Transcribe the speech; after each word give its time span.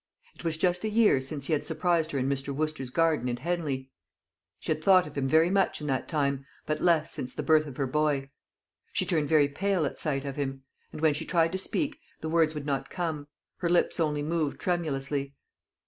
It 0.33 0.43
was 0.43 0.57
just 0.57 0.83
a 0.83 0.89
year 0.89 1.21
since 1.21 1.45
he 1.45 1.53
had 1.53 1.63
surprised 1.63 2.09
her 2.09 2.17
in 2.17 2.27
Mr. 2.27 2.55
Wooster's 2.55 2.89
garden 2.89 3.29
at 3.29 3.37
Henley. 3.37 3.91
She 4.59 4.71
had 4.71 4.83
thought 4.83 5.05
of 5.05 5.13
him 5.15 5.27
very 5.27 5.51
much 5.51 5.79
in 5.79 5.85
that 5.85 6.07
time, 6.07 6.43
but 6.65 6.81
less 6.81 7.11
since 7.13 7.35
the 7.35 7.43
birth 7.43 7.67
of 7.67 7.77
her 7.77 7.85
boy. 7.85 8.31
She 8.93 9.05
turned 9.05 9.29
very 9.29 9.47
pale 9.47 9.85
at 9.85 9.99
sight 9.99 10.25
of 10.25 10.37
him; 10.37 10.63
and 10.91 11.01
when 11.01 11.13
she 11.13 11.23
tried 11.27 11.51
to 11.51 11.59
speak, 11.59 11.99
the 12.19 12.29
words 12.29 12.55
would 12.55 12.65
not 12.65 12.89
come: 12.89 13.27
her 13.57 13.69
lips 13.69 13.99
only 13.99 14.23
moved 14.23 14.59
tremulously. 14.59 15.35